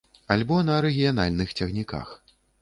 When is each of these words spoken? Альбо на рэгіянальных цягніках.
Альбо 0.35 0.55
на 0.69 0.77
рэгіянальных 0.85 1.53
цягніках. 1.59 2.17